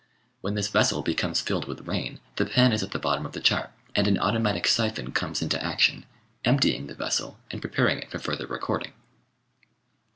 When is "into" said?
5.43-5.63